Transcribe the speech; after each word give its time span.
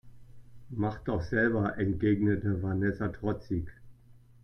Mach 0.71 0.97
doch 1.03 1.21
selber, 1.21 1.77
entgegnete 1.77 2.63
Vanessa 2.63 3.09
trotzig. 3.09 3.69